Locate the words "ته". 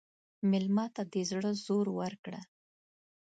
0.95-1.01